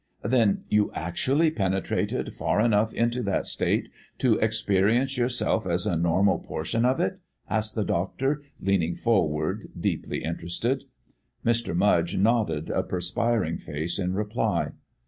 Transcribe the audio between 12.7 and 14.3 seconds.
a perspiring face in